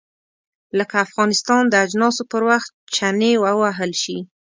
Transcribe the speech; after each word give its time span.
لکه 0.77 0.95
افغانستان 1.05 1.63
د 1.67 1.73
اجناسو 1.85 2.21
پر 2.31 2.41
وخت 2.49 2.71
چنې 2.95 3.31
ووهل 3.43 3.91
شي. 4.03 4.17